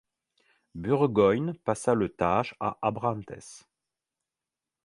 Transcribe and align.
Burgoyne 0.73 1.53
passa 1.63 1.93
le 1.93 2.09
Tage 2.09 2.55
à 2.59 2.75
Abrantes. 2.81 3.65